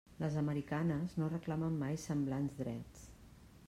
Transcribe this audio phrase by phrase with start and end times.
[0.21, 3.09] Les americanes no reclamen mai semblants drets.